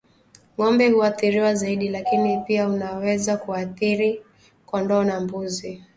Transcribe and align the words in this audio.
Ng'ombe 0.55 0.89
huathiriwa 0.91 1.53
zaidi 1.55 1.89
lakini 1.89 2.37
pia 2.39 2.67
unaweza 2.67 3.37
kuathiri 3.37 4.21
kondoo 4.65 5.03
na 5.03 5.19
mbuzi 5.19 5.83